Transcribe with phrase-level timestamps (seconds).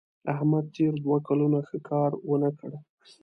[0.33, 2.71] احمد تېر دوه کلونه ښه کار ونه کړ.